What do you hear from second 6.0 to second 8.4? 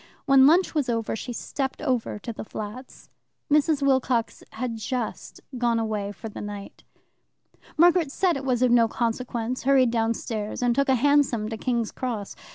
for the night. Margaret said that